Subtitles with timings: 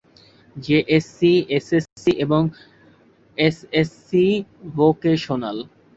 [0.55, 2.39] JSC, SSC ও
[3.37, 4.25] SSC
[4.75, 5.57] vocational.